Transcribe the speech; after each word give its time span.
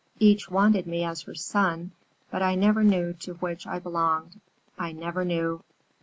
Each 0.17 0.49
wanted 0.49 0.87
me 0.87 1.03
as 1.03 1.21
her 1.21 1.35
son, 1.35 1.91
but 2.31 2.41
I 2.41 2.55
never 2.55 2.83
knew 2.83 3.13
to 3.19 3.35
which 3.35 3.67
I 3.67 3.77
belonged. 3.77 4.41
I 4.75 4.93
never 4.93 5.23
knew! 5.23 5.63